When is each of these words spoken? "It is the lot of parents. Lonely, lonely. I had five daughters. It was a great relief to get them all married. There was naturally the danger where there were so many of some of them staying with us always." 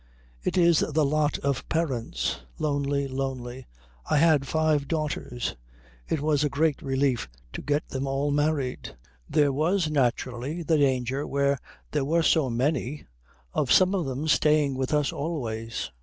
"It 0.41 0.57
is 0.57 0.79
the 0.79 1.05
lot 1.05 1.37
of 1.45 1.69
parents. 1.69 2.39
Lonely, 2.57 3.07
lonely. 3.07 3.67
I 4.09 4.17
had 4.17 4.47
five 4.47 4.87
daughters. 4.87 5.55
It 6.09 6.21
was 6.21 6.43
a 6.43 6.49
great 6.49 6.81
relief 6.81 7.29
to 7.53 7.61
get 7.61 7.87
them 7.89 8.07
all 8.07 8.31
married. 8.31 8.95
There 9.29 9.51
was 9.53 9.91
naturally 9.91 10.63
the 10.63 10.79
danger 10.79 11.27
where 11.27 11.59
there 11.91 12.03
were 12.03 12.23
so 12.23 12.49
many 12.49 13.05
of 13.53 13.71
some 13.71 13.93
of 13.93 14.07
them 14.07 14.27
staying 14.27 14.73
with 14.75 14.91
us 14.91 15.13
always." 15.13 15.91